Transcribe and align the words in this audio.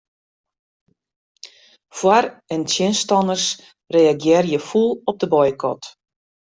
Foar- 1.99 2.33
en 2.53 2.61
tsjinstanners 2.69 3.45
reagearje 3.95 4.59
fûl 4.67 4.91
op 5.09 5.15
de 5.21 5.27
boykot. 5.33 5.81